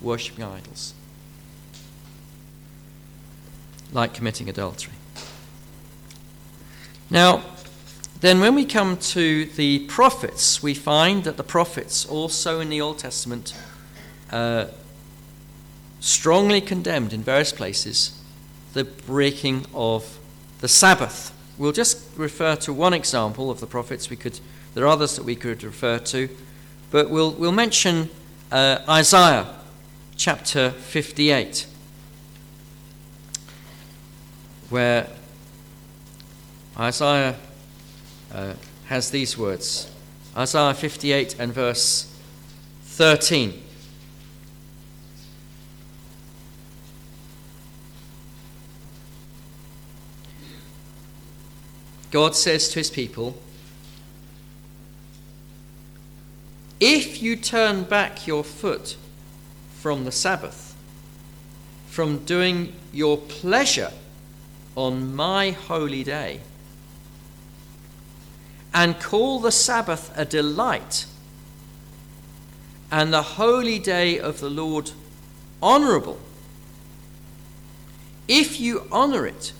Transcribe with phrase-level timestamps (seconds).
[0.00, 0.94] worshipping idols,
[3.92, 4.94] like committing adultery.
[7.10, 7.42] Now,
[8.20, 12.80] then, when we come to the prophets, we find that the prophets, also in the
[12.80, 13.54] Old Testament,
[14.30, 14.66] uh,
[16.00, 18.22] strongly condemned in various places
[18.74, 20.18] the breaking of
[20.60, 21.34] the Sabbath.
[21.58, 24.10] We'll just refer to one example of the prophets.
[24.10, 24.38] We could,
[24.74, 26.28] there are others that we could refer to,
[26.90, 28.10] but we'll, we'll mention
[28.52, 29.46] uh, Isaiah
[30.20, 31.66] chapter 58,
[34.68, 35.08] where
[36.78, 37.36] Isaiah
[38.30, 38.52] uh,
[38.84, 39.90] has these words
[40.36, 42.14] Isaiah 58 and verse
[42.82, 43.62] 13.
[52.10, 53.40] God says to his people,
[56.78, 58.98] If you turn back your foot
[59.80, 60.76] from the Sabbath,
[61.88, 63.90] from doing your pleasure
[64.76, 66.40] on my holy day,
[68.74, 71.06] and call the Sabbath a delight,
[72.92, 74.90] and the holy day of the Lord
[75.62, 76.20] honorable,
[78.28, 79.52] if you honor it,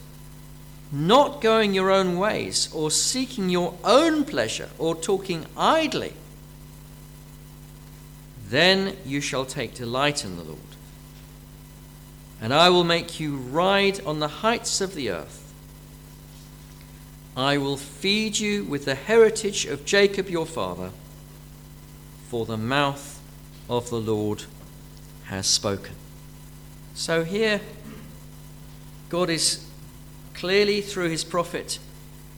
[0.92, 6.12] not going your own ways, or seeking your own pleasure, or talking idly,
[8.50, 10.58] then you shall take delight in the Lord.
[12.40, 15.52] And I will make you ride on the heights of the earth.
[17.36, 20.90] I will feed you with the heritage of Jacob your father,
[22.28, 23.20] for the mouth
[23.68, 24.44] of the Lord
[25.26, 25.94] has spoken.
[26.94, 27.60] So here,
[29.08, 29.66] God is
[30.34, 31.78] clearly through his prophet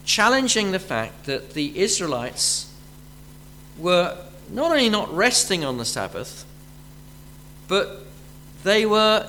[0.05, 2.73] challenging the fact that the Israelites
[3.79, 4.19] were
[4.53, 6.45] not only not resting on the Sabbath,
[7.69, 8.05] but
[8.65, 9.29] they were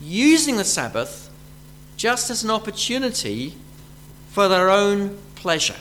[0.00, 1.30] using the Sabbath
[1.96, 3.54] just as an opportunity
[4.30, 5.76] for their own pleasure,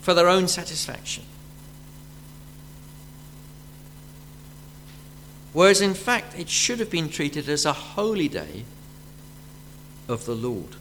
[0.00, 1.24] for their own satisfaction.
[5.52, 8.64] Whereas in fact, it should have been treated as a holy day
[10.08, 10.76] of the Lord.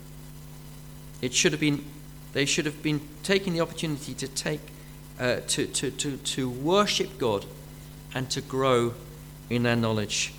[1.22, 1.84] It should have been,
[2.34, 4.62] they should have been taking the opportunity to take,
[5.22, 7.46] uh, to, to, to, to worship God
[8.16, 8.96] and to grow
[9.52, 10.34] in their knowledge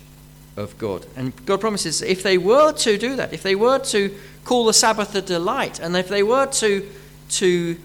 [0.57, 1.05] of God.
[1.15, 4.13] And God promises if they were to do that, if they were to
[4.43, 6.87] call the Sabbath a delight, and if they were to,
[7.29, 7.77] to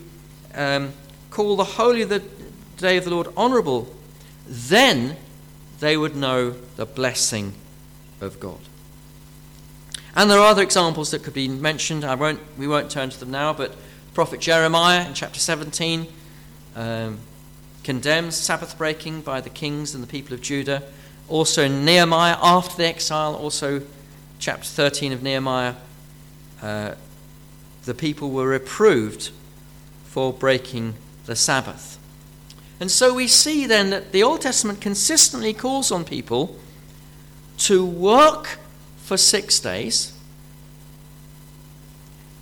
[0.55, 0.93] um,
[1.31, 2.23] call the holy the
[2.79, 3.95] day of the Lord honorable,
[4.49, 5.17] then
[5.79, 7.55] they would know the blessing
[8.21, 8.59] of God.
[10.17, 12.05] And there are other examples that could be mentioned.
[12.05, 13.77] I won't, we won't turn to them now, but
[14.15, 16.09] prophet Jeremiah in chapter 17
[16.77, 17.19] um,
[17.85, 20.83] condemns Sabbath breaking by the kings and the people of Judah.
[21.29, 23.83] Also, Nehemiah after the exile, also
[24.39, 25.75] chapter 13 of Nehemiah,
[26.63, 26.95] uh,
[27.85, 29.31] the people were reproved
[30.05, 30.95] for breaking
[31.27, 31.99] the Sabbath.
[32.81, 36.59] And so we see then that the Old Testament consistently calls on people
[37.59, 38.59] to work
[38.99, 40.13] for six days,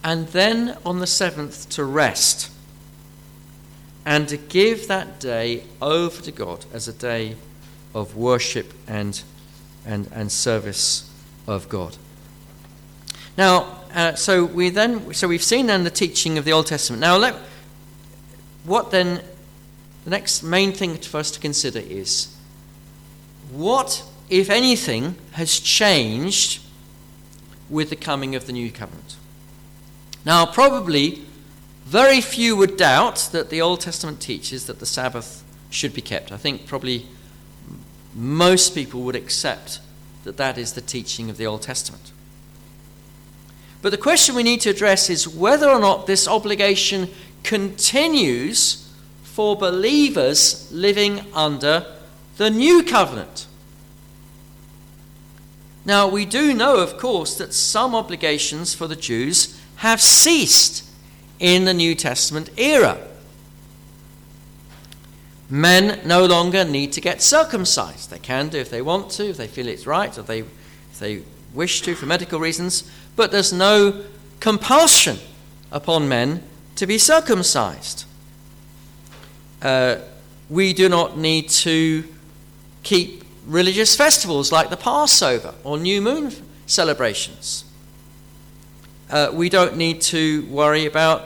[0.04, 2.50] and then on the seventh to rest,
[4.06, 7.36] and to give that day over to God as a day
[7.94, 9.22] of worship and,
[9.84, 11.10] and, and service
[11.46, 11.98] of God.
[13.36, 17.00] Now, uh, so we then, so we've seen then the teaching of the Old Testament.
[17.00, 17.34] Now, let,
[18.64, 19.22] what then?
[20.04, 22.34] The next main thing for us to consider is
[23.50, 26.60] what if anything, has changed
[27.70, 29.16] with the coming of the new covenant.
[30.24, 31.24] Now, probably
[31.86, 36.32] very few would doubt that the Old Testament teaches that the Sabbath should be kept.
[36.32, 37.06] I think probably
[38.12, 39.78] most people would accept
[40.24, 42.10] that that is the teaching of the Old Testament.
[43.82, 47.08] But the question we need to address is whether or not this obligation
[47.44, 48.92] continues
[49.22, 51.86] for believers living under
[52.36, 53.46] the new covenant.
[55.84, 60.82] Now, we do know, of course, that some obligations for the Jews have ceased
[61.38, 62.98] in the New Testament era.
[65.48, 68.10] Men no longer need to get circumcised.
[68.10, 70.98] They can do if they want to, if they feel it's right, or they, if
[70.98, 71.22] they
[71.54, 74.04] wish to for medical reasons, but there's no
[74.40, 75.18] compulsion
[75.70, 76.42] upon men
[76.76, 78.04] to be circumcised.
[79.62, 79.96] Uh,
[80.48, 82.04] we do not need to
[82.82, 86.32] keep religious festivals like the Passover or New Moon
[86.66, 87.64] celebrations.
[89.08, 91.22] Uh, we don't need to worry about,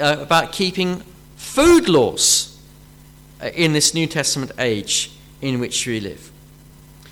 [0.00, 1.02] uh, about keeping
[1.36, 2.60] food laws
[3.40, 5.10] uh, in this New Testament age
[5.40, 6.30] in which we live.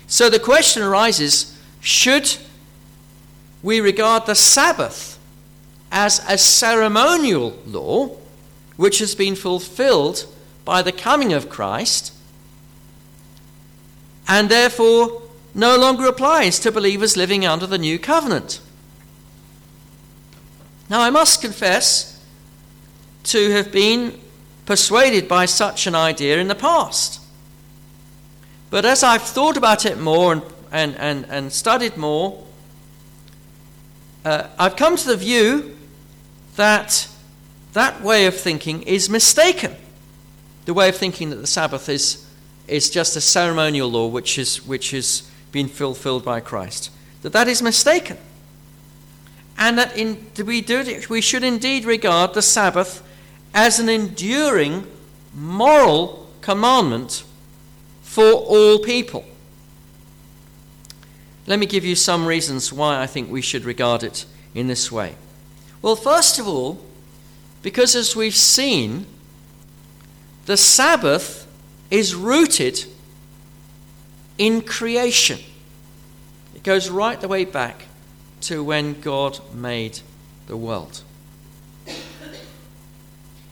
[0.07, 2.37] So the question arises should
[3.63, 5.17] we regard the Sabbath
[5.91, 8.17] as a ceremonial law
[8.77, 10.25] which has been fulfilled
[10.63, 12.13] by the coming of Christ
[14.27, 15.23] and therefore
[15.53, 18.59] no longer applies to believers living under the new covenant?
[20.91, 22.21] Now, I must confess
[23.23, 24.19] to have been
[24.65, 27.21] persuaded by such an idea in the past.
[28.69, 32.45] But as I've thought about it more and, and, and, and studied more,
[34.25, 35.77] uh, I've come to the view
[36.57, 37.07] that
[37.71, 39.77] that way of thinking is mistaken.
[40.65, 42.27] The way of thinking that the Sabbath is,
[42.67, 45.23] is just a ceremonial law which, is, which has
[45.53, 46.91] been fulfilled by Christ.
[47.21, 48.17] That that is mistaken
[49.57, 53.03] and that in, we, do, we should indeed regard the Sabbath
[53.53, 54.87] as an enduring
[55.33, 57.23] moral commandment
[58.01, 59.25] for all people.
[61.47, 64.91] Let me give you some reasons why I think we should regard it in this
[64.91, 65.15] way.
[65.81, 66.79] Well, first of all,
[67.61, 69.05] because as we've seen,
[70.45, 71.47] the Sabbath
[71.89, 72.85] is rooted
[74.37, 75.39] in creation.
[76.55, 77.85] It goes right the way back
[78.41, 79.99] to when God made
[80.47, 81.03] the world.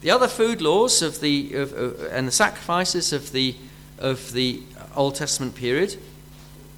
[0.01, 3.55] The other food laws of the, of, uh, and the sacrifices of the,
[3.97, 4.61] of the
[4.95, 5.97] Old Testament period,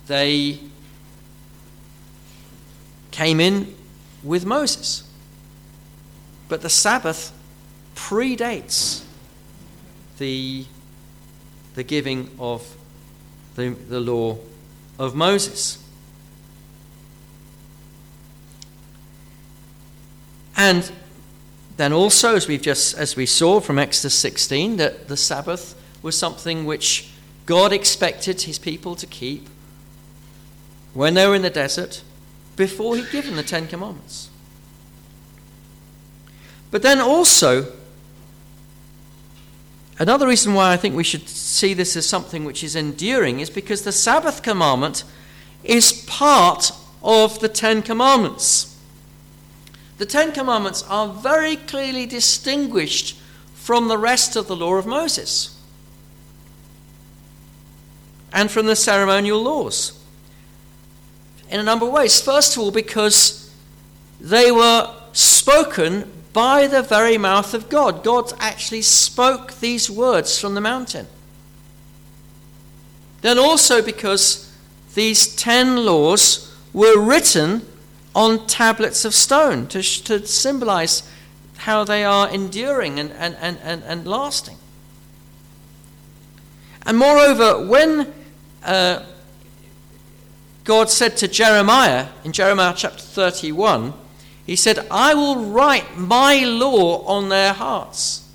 [0.08, 0.60] they
[3.12, 3.75] came in
[4.24, 5.04] with Moses.
[6.50, 7.31] But the Sabbath
[7.96, 9.04] predates
[10.18, 10.66] the,
[11.75, 12.75] the giving of
[13.56, 14.38] the, the law
[14.98, 15.81] of Moses.
[20.62, 20.92] And
[21.78, 25.74] then also, as we've just as we saw from Exodus 16, that the Sabbath
[26.04, 27.10] was something which
[27.48, 29.50] God expected his people to keep
[30.94, 32.04] when they were in the desert
[32.58, 34.30] before he'd given the Ten Commandments.
[36.69, 37.74] But then also,
[39.98, 43.50] another reason why I think we should see this as something which is enduring is
[43.50, 45.06] because the Sabbath commandment
[45.64, 46.72] is part
[47.02, 48.70] of the Ten Commandments.
[50.01, 53.19] The Ten Commandments are very clearly distinguished
[53.53, 55.56] from the rest of the law of Moses
[58.33, 60.03] and from the ceremonial laws
[61.51, 62.19] in a number of ways.
[62.19, 63.53] First of all, because
[64.19, 68.04] they were spoken by the very mouth of God.
[68.04, 71.06] God actually spoke these words from the mountain.
[73.21, 74.51] Then also because
[74.95, 77.68] these ten laws were written
[78.16, 81.10] on tablets of stone to, to symbolize
[81.58, 84.58] how they are enduring and, and, and, and, and lasting.
[86.86, 88.12] And moreover, when
[88.63, 89.06] uh,
[90.63, 93.94] God said to Jeremiah in Jeremiah chapter 31,
[94.46, 98.28] He said, I will write my law on their hearts.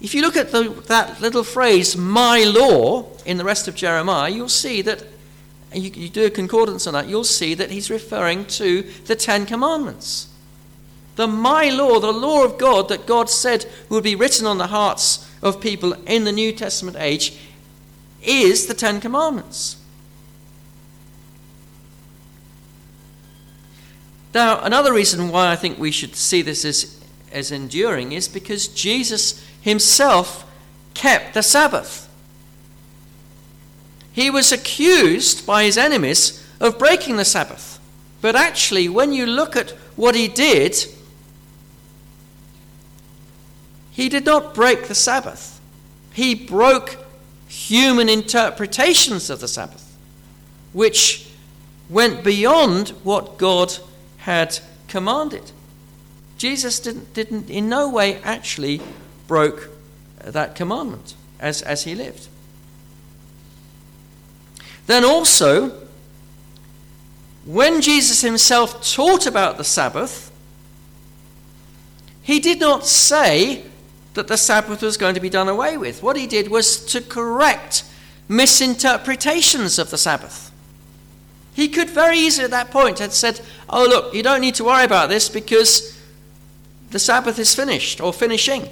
[0.00, 4.28] If you look at the, that little phrase, my law, in the rest of Jeremiah,
[4.28, 5.04] you'll see that
[5.72, 9.16] and you, you do a concordance on that, you'll see that he's referring to the
[9.16, 10.28] Ten Commandments.
[11.16, 14.68] The my law, the law of God that God said would be written on the
[14.68, 17.36] hearts of people in the New Testament age,
[18.22, 19.76] is the Ten Commandments.
[24.34, 26.98] Now, another reason why I think we should see this as,
[27.30, 30.50] as enduring is because Jesus himself
[30.94, 32.08] kept the Sabbath.
[34.12, 37.80] He was accused by his enemies of breaking the Sabbath.
[38.20, 40.76] But actually, when you look at what he did,
[43.90, 45.60] he did not break the Sabbath.
[46.12, 46.98] He broke
[47.48, 49.96] human interpretations of the Sabbath,
[50.72, 51.28] which
[51.90, 53.76] went beyond what God
[54.18, 55.52] had commanded.
[56.38, 58.80] Jesus didn't, didn't in no way actually
[59.26, 59.70] broke
[60.18, 62.28] that commandment as, as he lived.
[64.86, 65.70] Then also,
[67.44, 70.30] when Jesus himself taught about the Sabbath,
[72.22, 73.64] he did not say
[74.14, 76.02] that the Sabbath was going to be done away with.
[76.02, 77.84] What he did was to correct
[78.28, 80.50] misinterpretations of the Sabbath.
[81.54, 84.64] He could very easily at that point have said, Oh, look, you don't need to
[84.64, 85.98] worry about this because
[86.90, 88.68] the Sabbath is finished or finishing.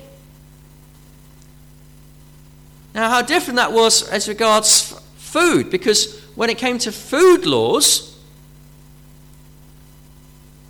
[2.94, 4.94] Now, how different that was as regards
[5.30, 8.18] food, because when it came to food laws,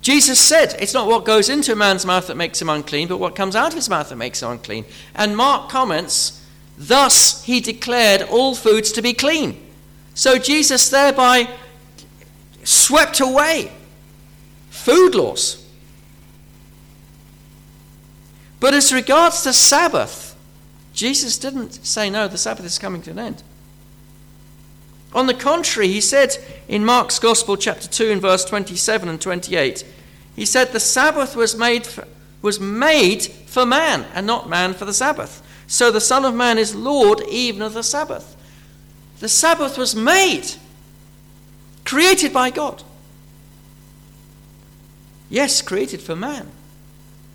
[0.01, 3.17] Jesus said, It's not what goes into a man's mouth that makes him unclean, but
[3.17, 4.85] what comes out of his mouth that makes him unclean.
[5.15, 6.41] And Mark comments
[6.77, 9.61] Thus he declared all foods to be clean.
[10.15, 11.47] So Jesus thereby
[12.63, 13.71] swept away
[14.71, 15.63] food laws.
[18.59, 20.35] But as regards the Sabbath,
[20.93, 23.43] Jesus didn't say, no, the Sabbath is coming to an end.
[25.13, 26.37] On the contrary, he said
[26.67, 29.83] in Mark's Gospel, chapter 2, and verse 27 and 28,
[30.35, 32.07] he said, The Sabbath was made for,
[32.41, 35.45] was made for man, and not man for the Sabbath.
[35.67, 38.35] So the Son of Man is Lord even of the Sabbath.
[39.19, 40.55] The Sabbath was made,
[41.85, 42.83] created by God.
[45.29, 46.49] Yes, created for man,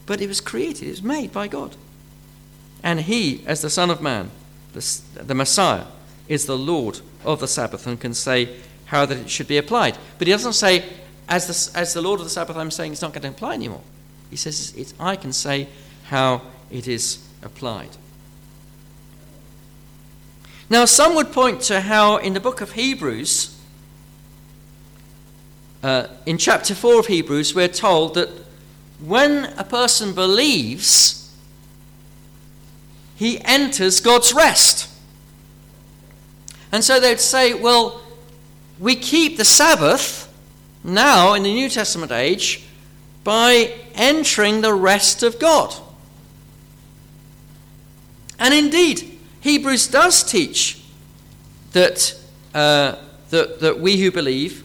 [0.05, 1.77] but it was created, it was made by God.
[2.83, 4.31] And he, as the Son of Man,
[4.73, 5.87] the, the Messiah,
[6.29, 8.57] is the Lord of the Sabbath and can say
[8.87, 9.99] how that it should be applied.
[10.19, 10.85] But he doesn't say,
[11.29, 13.55] as the, as the Lord of the Sabbath, I'm saying it's not going to apply
[13.55, 13.83] anymore.
[14.31, 15.69] He says, it's, I can say
[16.05, 17.91] how it is applied.
[20.69, 23.57] Now, some would point to how in the book of Hebrews,
[25.83, 28.31] uh, in chapter 4 of Hebrews, we're told that
[28.99, 31.33] when a person believes,
[33.15, 34.91] he enters God's rest.
[36.77, 38.03] And so they'd say, well,
[38.79, 40.31] we keep the Sabbath
[40.85, 42.65] now in the New Testament age
[43.25, 45.75] by entering the rest of God.
[48.39, 50.83] And indeed, Hebrews does teach
[51.73, 52.15] that,
[52.53, 52.97] uh,
[53.31, 54.63] that, that we who believe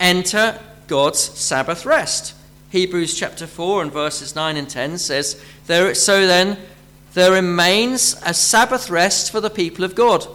[0.00, 2.34] enter God's Sabbath rest.
[2.70, 6.56] Hebrews chapter 4 and verses 9 and 10 says, there, So then,
[7.12, 10.26] there remains a Sabbath rest for the people of God.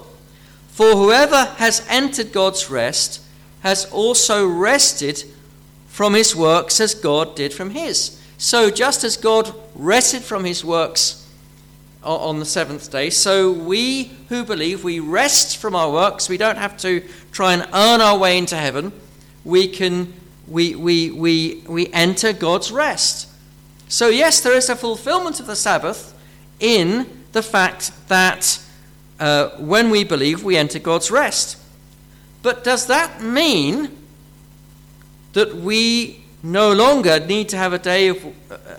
[0.76, 3.22] For whoever has entered God's rest
[3.62, 5.24] has also rested
[5.88, 8.22] from his works as God did from his.
[8.38, 11.32] So, just as God rested from his works
[12.04, 16.28] on the seventh day, so we who believe, we rest from our works.
[16.28, 17.02] We don't have to
[17.32, 18.92] try and earn our way into heaven.
[19.46, 20.12] We can,
[20.46, 23.30] we, we, we, we enter God's rest.
[23.88, 26.14] So, yes, there is a fulfillment of the Sabbath
[26.60, 28.60] in the fact that
[29.20, 31.58] uh, when we believe, we enter God's rest.
[32.42, 33.90] But does that mean
[35.34, 38.24] that we no longer need to have a day, of,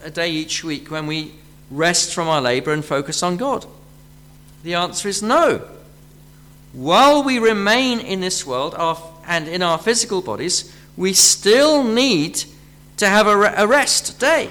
[0.05, 1.33] a day each week when we
[1.71, 3.67] rest from our labor and focus on God?
[4.63, 5.67] The answer is no.
[6.73, 12.45] While we remain in this world our, and in our physical bodies, we still need
[12.99, 14.51] to have a, a rest day.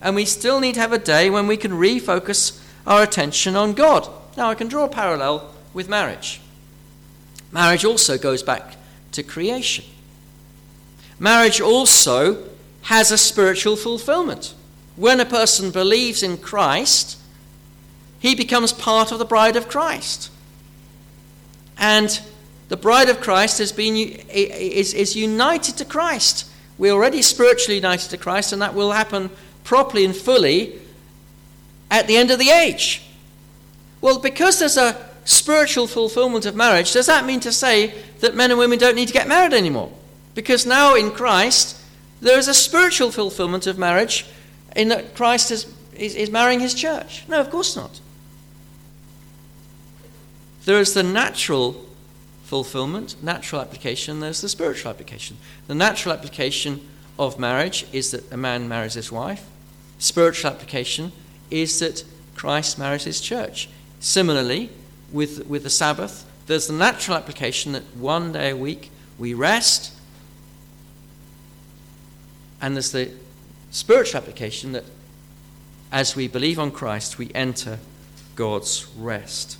[0.00, 3.72] And we still need to have a day when we can refocus our attention on
[3.72, 4.08] God.
[4.36, 6.40] Now, I can draw a parallel with marriage.
[7.52, 8.76] Marriage also goes back
[9.12, 9.84] to creation.
[11.18, 12.48] Marriage also
[12.82, 14.54] has a spiritual fulfillment.
[14.96, 17.18] When a person believes in Christ,
[18.18, 20.30] he becomes part of the bride of Christ.
[21.78, 22.20] And
[22.68, 26.48] the bride of Christ has been, is, is united to Christ.
[26.76, 29.30] We're already spiritually united to Christ, and that will happen
[29.62, 30.80] properly and fully
[31.90, 33.02] at the end of the age.
[34.04, 38.50] Well, because there's a spiritual fulfillment of marriage, does that mean to say that men
[38.50, 39.90] and women don't need to get married anymore?
[40.34, 41.80] Because now in Christ,
[42.20, 44.26] there is a spiritual fulfillment of marriage
[44.76, 47.24] in that Christ is, is, is marrying his church.
[47.28, 48.02] No, of course not.
[50.66, 51.86] There is the natural
[52.42, 55.38] fulfillment, natural application, there's the spiritual application.
[55.66, 56.86] The natural application
[57.18, 59.46] of marriage is that a man marries his wife.
[59.98, 61.10] Spiritual application
[61.50, 63.70] is that Christ marries his church.
[64.04, 64.68] Similarly,
[65.10, 69.94] with, with the Sabbath, there's the natural application that one day a week we rest,
[72.60, 73.10] and there's the
[73.70, 74.84] spiritual application that
[75.90, 77.78] as we believe on Christ, we enter
[78.36, 79.56] God's rest.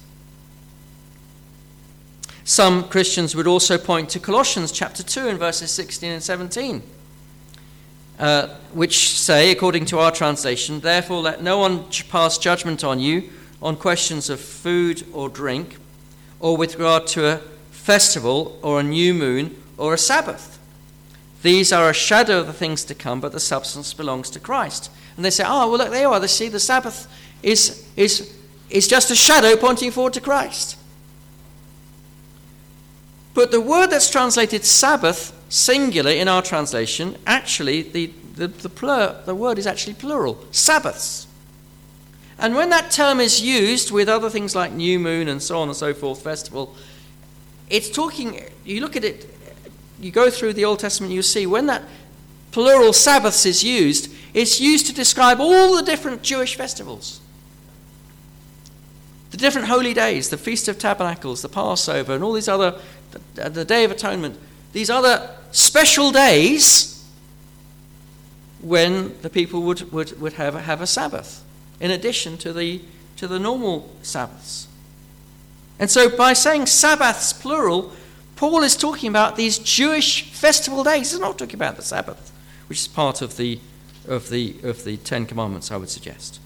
[2.44, 6.82] Some Christians would also point to Colossians chapter 2 and verses 16 and 17,
[8.18, 13.30] uh, which say, according to our translation, Therefore let no one pass judgment on you
[13.62, 15.76] on questions of food or drink,
[16.40, 17.36] or with regard to a
[17.70, 20.58] festival or a new moon or a Sabbath.
[21.42, 24.90] These are a shadow of the things to come, but the substance belongs to Christ.
[25.16, 26.18] And they say, oh, well, look, there you are.
[26.18, 27.06] They see the Sabbath
[27.42, 28.34] is, is,
[28.70, 30.78] is just a shadow pointing forward to Christ.
[33.34, 39.20] But the word that's translated Sabbath, singular in our translation, actually, the, the, the, plur,
[39.26, 41.26] the word is actually plural Sabbaths.
[42.38, 45.68] And when that term is used with other things like new moon and so on
[45.68, 46.74] and so forth, festival,
[47.70, 49.26] it's talking, you look at it,
[50.00, 51.82] you go through the Old Testament, you see when that
[52.50, 57.20] plural Sabbaths is used, it's used to describe all the different Jewish festivals.
[59.30, 62.78] The different holy days, the Feast of Tabernacles, the Passover, and all these other,
[63.34, 64.38] the, the Day of Atonement,
[64.72, 67.04] these other special days
[68.60, 71.44] when the people would, would, would have, have a Sabbath
[71.84, 72.80] in addition to the,
[73.14, 74.68] to the normal Sabbaths.
[75.78, 77.92] And so by saying Sabbaths plural,
[78.36, 81.10] Paul is talking about these Jewish festival days.
[81.10, 82.32] He's not talking about the Sabbath,
[82.70, 83.60] which is part of the,
[84.08, 86.40] of the, of the Ten Commandments, I would suggest.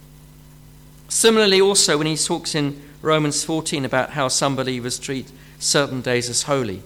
[1.09, 5.31] Similarly, also, when he talks in Romans 14 about how some believers treat
[5.61, 6.83] certain days as holy.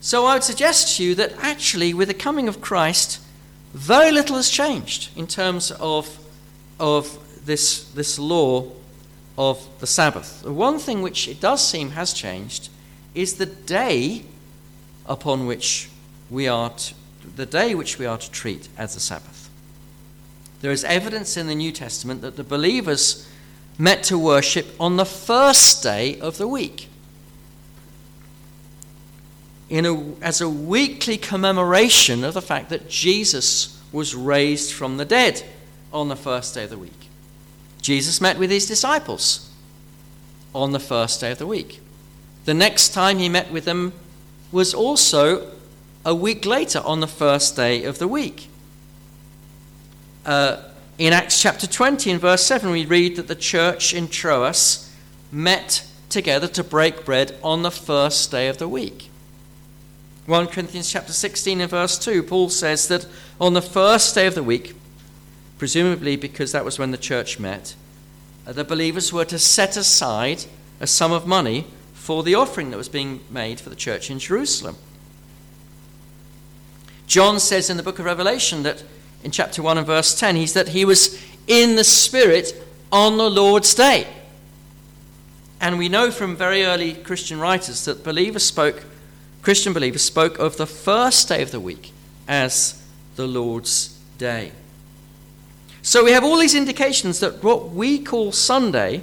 [0.00, 3.20] So I would suggest to you that actually, with the coming of Christ,
[3.72, 6.18] very little has changed in terms of,
[6.78, 8.66] of this, this law
[9.38, 10.42] of the Sabbath.
[10.42, 12.68] The one thing which it does seem has changed
[13.14, 14.24] is the day
[15.06, 15.88] upon which
[16.28, 16.94] we are to,
[17.36, 19.48] the day which we are to treat as the Sabbath.
[20.60, 23.26] There is evidence in the New Testament that the believers
[23.78, 26.88] met to worship on the first day of the week.
[29.70, 35.04] In a, as a weekly commemoration of the fact that Jesus was raised from the
[35.04, 35.42] dead
[35.92, 37.08] on the first day of the week.
[37.80, 39.50] Jesus met with his disciples
[40.54, 41.80] on the first day of the week.
[42.44, 43.92] The next time he met with them
[44.52, 45.50] was also
[46.04, 48.48] a week later on the first day of the week.
[50.24, 50.62] Uh,
[50.98, 54.92] in Acts chapter 20, in verse 7, we read that the church in Troas
[55.32, 59.09] met together to break bread on the first day of the week.
[60.30, 63.04] 1 Corinthians chapter 16 and verse 2, Paul says that
[63.40, 64.76] on the first day of the week,
[65.58, 67.74] presumably because that was when the church met,
[68.46, 70.44] uh, the believers were to set aside
[70.78, 74.20] a sum of money for the offering that was being made for the church in
[74.20, 74.76] Jerusalem.
[77.08, 78.84] John says in the book of Revelation that
[79.24, 82.54] in chapter 1 and verse 10, he's that he was in the Spirit
[82.92, 84.06] on the Lord's day.
[85.60, 88.84] And we know from very early Christian writers that believers spoke,
[89.42, 91.92] Christian believers spoke of the first day of the week
[92.28, 92.82] as
[93.16, 94.52] the Lord's day.
[95.82, 99.02] So we have all these indications that what we call Sunday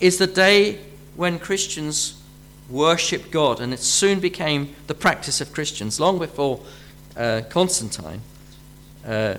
[0.00, 0.80] is the day
[1.14, 2.20] when Christians
[2.68, 6.60] worship God, and it soon became the practice of Christians, long before
[7.16, 8.20] uh, Constantine.
[9.06, 9.36] Uh,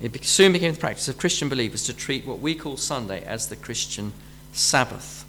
[0.00, 3.48] it soon became the practice of Christian believers to treat what we call Sunday as
[3.48, 4.12] the Christian
[4.52, 5.24] Sabbath.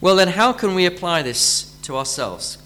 [0.00, 2.58] Well, then, how can we apply this to ourselves?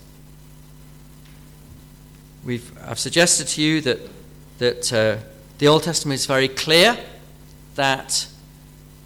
[2.44, 4.00] We've, I've suggested to you that
[4.62, 5.16] that uh,
[5.58, 6.96] the Old Testament is very clear
[7.74, 8.28] that,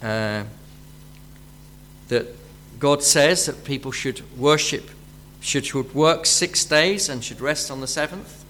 [0.03, 0.43] uh,
[2.09, 2.27] that
[2.77, 4.91] God says that people should worship,
[5.41, 8.45] should, should work six days and should rest on the seventh.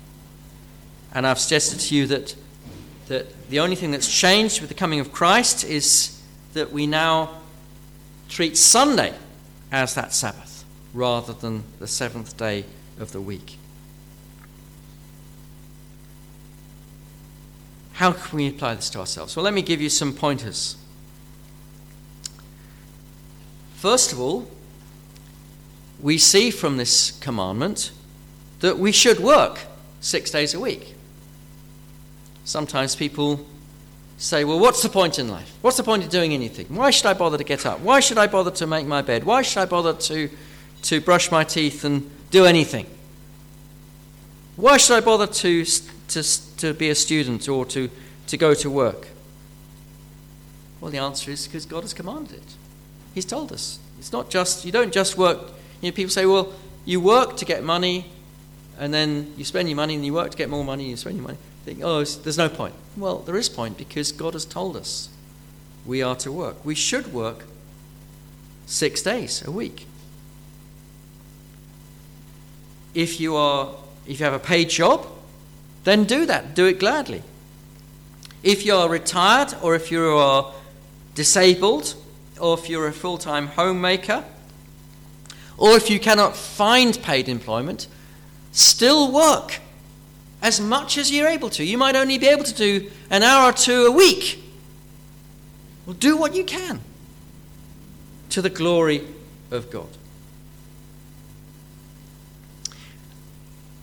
[1.14, 2.36] And I've suggested to you that,
[3.08, 7.30] that the only thing that's changed with the coming of Christ is that we now
[8.28, 9.14] treat Sunday
[9.72, 12.66] as that Sabbath rather than the seventh day
[13.00, 13.58] of the week.
[17.94, 19.36] How can we apply this to ourselves?
[19.36, 20.76] Well, let me give you some pointers.
[23.76, 24.48] First of all,
[26.00, 27.92] we see from this commandment
[28.60, 29.60] that we should work
[30.00, 30.94] six days a week.
[32.46, 33.46] Sometimes people
[34.18, 35.54] say, Well, what's the point in life?
[35.62, 36.66] What's the point of doing anything?
[36.70, 37.80] Why should I bother to get up?
[37.80, 39.24] Why should I bother to make my bed?
[39.24, 40.30] Why should I bother to,
[40.84, 42.88] to brush my teeth and do anything?
[44.56, 45.66] Why should I bother to
[46.10, 46.24] to,
[46.58, 47.90] to be a student or to,
[48.28, 49.08] to go to work?
[50.80, 52.56] Well, the answer is because God has commanded it.
[53.14, 53.80] He's told us.
[53.98, 55.40] It's not just, you don't just work.
[55.82, 56.54] You know, people say, well,
[56.86, 58.06] you work to get money,
[58.80, 60.98] and then you spend your money, and you work to get more money, and you
[60.98, 61.38] spend your money.
[61.68, 62.74] Think, oh, there's no point.
[62.96, 65.10] Well, there is point because God has told us
[65.86, 66.64] we are to work.
[66.64, 67.44] We should work
[68.66, 69.86] six days a week.
[72.94, 73.76] If you are,
[74.08, 75.08] if you have a paid job,
[75.84, 76.56] then do that.
[76.56, 77.22] Do it gladly.
[78.44, 80.54] If you are retired, or if you are
[81.16, 81.96] disabled,
[82.40, 84.24] or if you're a full time homemaker,
[85.58, 87.88] or if you cannot find paid employment,
[88.54, 89.60] still work
[90.42, 91.64] as much as you're able to.
[91.64, 94.44] You might only be able to do an hour or two a week.
[95.86, 96.82] Well, do what you can
[98.30, 99.04] to the glory
[99.52, 99.88] of God.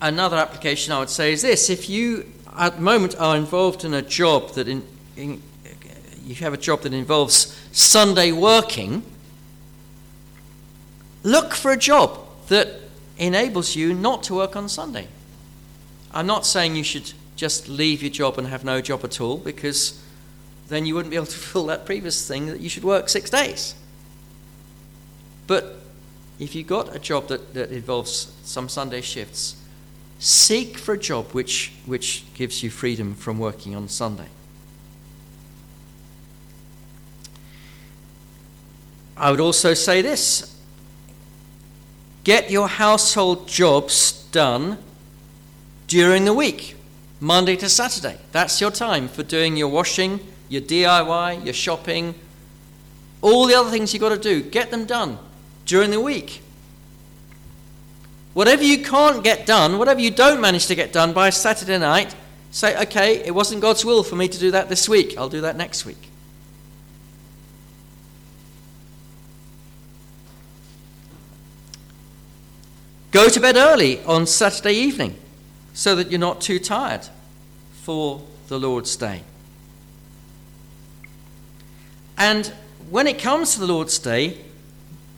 [0.04, 3.94] another application I would say is this if you at the moment are involved in
[3.94, 4.82] a job that in,
[5.16, 5.42] in,
[6.24, 9.02] you have a job that involves Sunday working,
[11.22, 12.68] look for a job that
[13.18, 15.08] enables you not to work on Sunday.
[16.14, 19.36] I'm not saying you should just leave your job and have no job at all
[19.36, 20.00] because
[20.68, 23.28] then you wouldn't be able to fulfill that previous thing that you should work six
[23.28, 23.74] days.
[25.48, 25.76] But
[26.38, 29.56] if you've got a job that, that involves some Sunday shifts,
[30.20, 34.28] seek for a job which, which gives you freedom from working on Sunday.
[39.16, 40.50] I would also say this
[42.24, 44.78] get your household jobs done
[45.86, 46.76] during the week,
[47.20, 48.18] Monday to Saturday.
[48.32, 52.14] That's your time for doing your washing, your DIY, your shopping,
[53.22, 54.42] all the other things you've got to do.
[54.42, 55.18] Get them done
[55.66, 56.42] during the week.
[58.34, 62.14] Whatever you can't get done, whatever you don't manage to get done by Saturday night,
[62.50, 65.16] say, okay, it wasn't God's will for me to do that this week.
[65.16, 66.10] I'll do that next week.
[73.12, 75.16] Go to bed early on Saturday evening
[75.74, 77.02] so that you're not too tired
[77.82, 79.22] for the Lord's Day.
[82.16, 82.46] And
[82.88, 84.38] when it comes to the Lord's Day,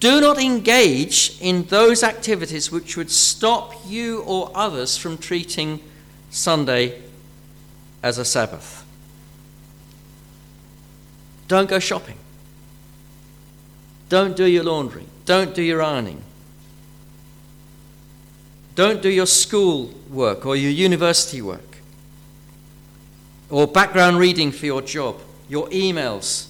[0.00, 5.80] do not engage in those activities which would stop you or others from treating
[6.30, 7.02] Sunday
[8.02, 8.84] as a Sabbath.
[11.48, 12.16] Don't go shopping.
[14.08, 15.06] Don't do your laundry.
[15.24, 16.22] Don't do your ironing.
[18.76, 21.78] Don't do your school work or your university work
[23.48, 26.46] or background reading for your job, your emails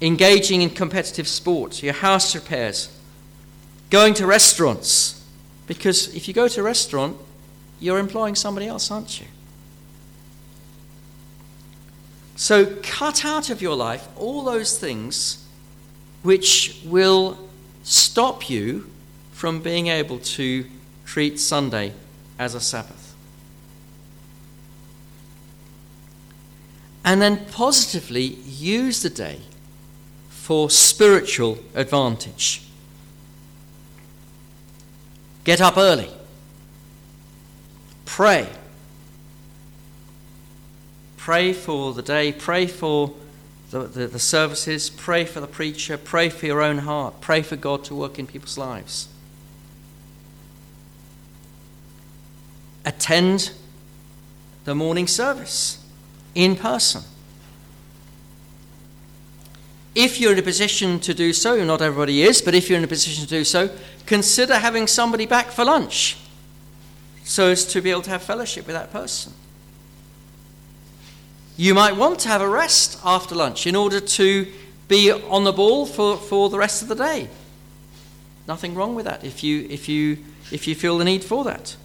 [0.00, 2.88] engaging in competitive sports, your house repairs,
[3.90, 5.24] going to restaurants.
[5.66, 7.18] Because if you go to a restaurant,
[7.80, 9.26] you're employing somebody else, aren't you?
[12.36, 15.44] So cut out of your life all those things
[16.22, 17.36] which will
[17.82, 18.88] stop you
[19.32, 20.64] from being able to
[21.08, 21.94] treat Sunday
[22.38, 23.14] as a Sabbath.
[27.02, 29.40] And then positively use the day
[30.28, 32.62] for spiritual advantage.
[35.44, 36.10] Get up early.
[38.04, 38.46] Pray.
[41.16, 42.32] Pray for the day.
[42.32, 43.14] Pray for
[43.70, 44.90] the, the, the, services.
[44.90, 45.96] Pray for the preacher.
[45.96, 47.22] Pray for your own heart.
[47.22, 49.08] Pray for God to work in people's lives.
[52.84, 53.52] Attend
[54.64, 55.84] the morning service
[56.34, 57.02] in person
[59.98, 62.84] if you're in a position to do so, not everybody is, but if you're in
[62.84, 63.68] a position to do so,
[64.06, 66.16] consider having somebody back for lunch
[67.24, 69.32] so as to be able to have fellowship with that person.
[71.56, 74.46] You might want to have a rest after lunch in order to
[74.86, 77.28] be on the ball for, for the rest of the day.
[78.46, 80.18] Nothing wrong with that if you, if, you,
[80.52, 81.76] if you feel the need for that.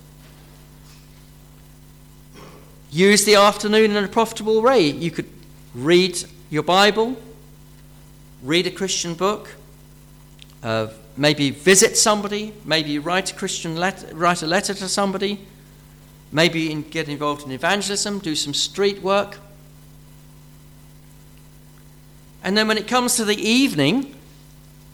[2.94, 4.88] Use the afternoon in a profitable way.
[4.88, 5.28] You could
[5.74, 7.18] read your Bible,
[8.44, 9.50] read a Christian book,
[10.62, 15.40] uh, maybe visit somebody, maybe write a Christian let- write a letter to somebody,
[16.32, 19.40] maybe in, get involved in evangelism, do some street work.
[22.44, 24.14] And then when it comes to the evening,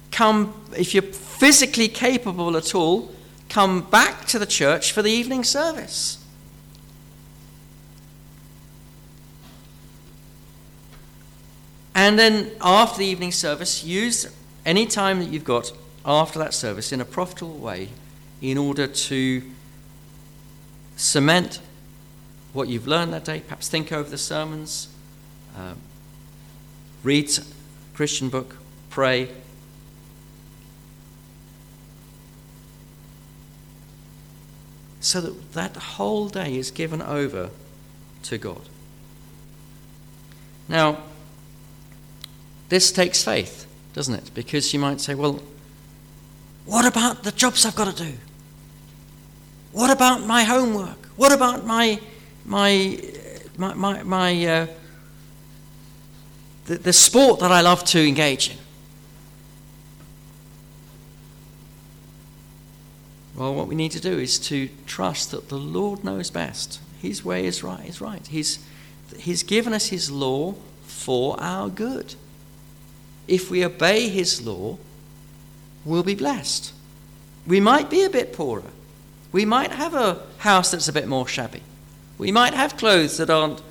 [0.09, 3.13] come if you're physically capable at all,
[3.49, 6.18] come back to the church for the evening service.
[11.99, 14.25] And then after the evening service, use
[14.65, 15.73] any time that you've got
[16.05, 17.89] after that service in a profitable way
[18.41, 19.43] in order to
[20.95, 21.59] cement
[22.53, 23.41] what you've learned that day.
[23.41, 24.87] Perhaps think over the sermons,
[25.57, 25.73] uh,
[27.03, 27.41] read a
[27.93, 28.55] Christian book,
[28.89, 29.27] pray.
[35.01, 37.49] So that that whole day is given over
[38.23, 38.61] to God.
[40.69, 40.99] Now,
[42.69, 44.31] this takes faith, doesn't it?
[44.33, 45.41] Because you might say, well,
[46.65, 48.13] what about the jobs I've got to do?
[49.71, 51.07] What about my homework?
[51.15, 51.99] What about my
[52.45, 52.99] my
[53.57, 54.67] my my, my uh,
[56.65, 58.57] the, the sport that I love to engage in?
[63.35, 66.81] Well, what we need to do is to trust that the Lord knows best.
[67.01, 67.87] His way is right.
[67.87, 68.25] Is right.
[68.27, 68.59] He's
[69.17, 72.15] He's given us His law for our good
[73.29, 74.77] if we obey his law,
[75.85, 76.73] we'll be blessed.
[77.45, 78.71] We might be a bit poorer.
[79.31, 81.61] We might have a house that's a bit more shabby.
[82.17, 83.61] We might have clothes that aren't,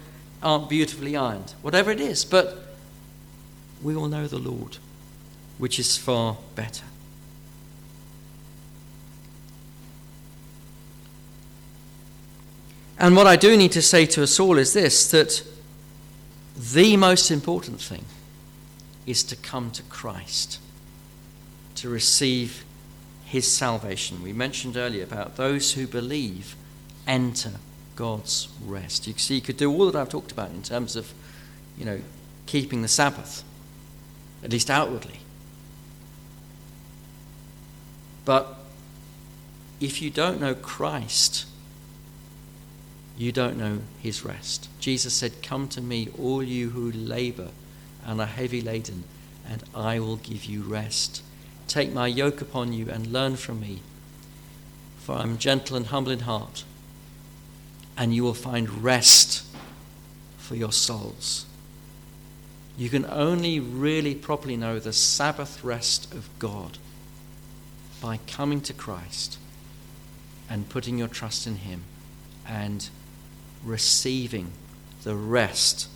[0.43, 2.77] aren't beautifully ironed, whatever it is, but
[3.83, 4.79] we will know the Lord,
[5.59, 6.85] which is far better.
[13.01, 15.43] And what I do need to say to us all is this that
[16.57, 18.05] the most important thing
[19.09, 20.61] is to come to Christ,
[21.77, 22.65] to receive
[23.25, 24.23] his salvation.
[24.23, 26.55] We mentioned earlier about those who believe
[27.07, 27.53] enter
[27.97, 29.07] God's rest.
[29.07, 31.13] You see, you could do all that I've talked about in terms of,
[31.79, 32.01] you know,
[32.45, 33.43] keeping the Sabbath,
[34.45, 35.21] at least outwardly.
[38.27, 38.59] But
[39.81, 41.47] if you don't know Christ,
[43.17, 44.69] you don't know his rest.
[44.81, 47.49] Jesus said, Come to me, all you who labor
[48.09, 49.05] and are heavy laden,
[49.47, 51.23] and I will give you rest.
[51.69, 53.81] Take my yoke upon you and learn from me,
[54.97, 56.65] for I am gentle and humble in heart,
[57.99, 59.45] and you will find rest
[60.39, 61.45] for your souls.
[62.79, 66.79] You can only really properly know the Sabbath rest of God
[68.01, 69.37] by coming to Christ
[70.49, 71.83] and putting your trust in Him
[72.47, 72.89] and
[73.63, 74.53] receiving
[75.03, 75.89] the rest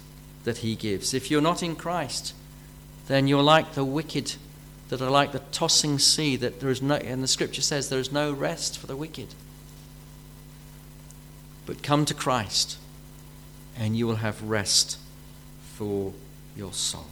[0.45, 1.15] that He gives.
[1.15, 2.35] If you're not in Christ,
[3.09, 4.35] then you're like the wicked
[4.89, 7.99] that are like the tossing sea that there is no and the scripture says there
[7.99, 9.29] is no rest for the wicked.
[11.65, 12.77] But come to Christ
[13.77, 14.99] and you will have rest
[15.77, 16.13] for
[16.55, 17.07] your soul.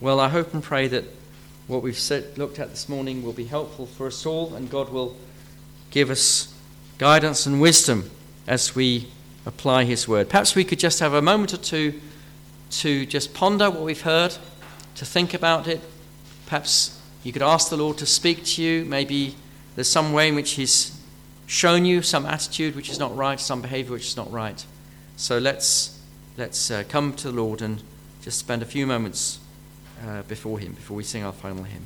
[0.00, 1.04] Well i hope and pray that
[1.68, 4.90] what we've said, looked at this morning will be helpful for us all and god
[4.90, 5.16] will
[5.90, 6.54] give us
[6.98, 8.10] guidance and wisdom
[8.46, 9.08] as we
[9.46, 10.28] apply his word.
[10.28, 11.98] Perhaps we could just have a moment or two
[12.70, 14.36] to just ponder what we've heard
[14.96, 15.80] to think about it
[16.48, 18.86] Perhaps you could ask the Lord to speak to you.
[18.86, 19.34] Maybe
[19.74, 20.98] there's some way in which He's
[21.46, 24.64] shown you some attitude which is not right, some behavior which is not right.
[25.18, 26.00] So let's,
[26.38, 27.82] let's uh, come to the Lord and
[28.22, 29.40] just spend a few moments
[30.06, 31.84] uh, before Him before we sing our final hymn.